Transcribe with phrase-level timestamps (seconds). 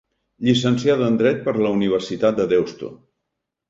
[0.47, 2.95] Llicenciada en Dret per la Universitat de Deusto.